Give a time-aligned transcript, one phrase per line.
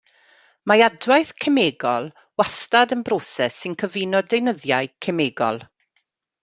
[0.69, 2.09] Mae adwaith cemegol
[2.43, 5.63] wastad yn broses sy'n cyfuno deunyddiau cemegol.